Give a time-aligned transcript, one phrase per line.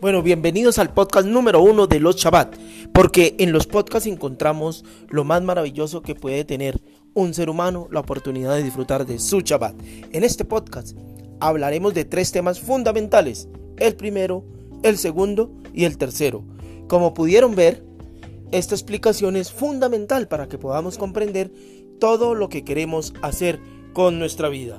[0.00, 2.56] Bueno, bienvenidos al podcast número uno de los Shabbat,
[2.94, 6.80] porque en los podcasts encontramos lo más maravilloso que puede tener
[7.12, 9.74] un ser humano, la oportunidad de disfrutar de su Shabbat.
[10.12, 10.96] En este podcast
[11.38, 13.46] hablaremos de tres temas fundamentales,
[13.76, 14.42] el primero,
[14.82, 16.44] el segundo y el tercero.
[16.88, 17.84] Como pudieron ver,
[18.52, 21.52] esta explicación es fundamental para que podamos comprender
[21.98, 23.60] todo lo que queremos hacer
[23.92, 24.78] con nuestra vida.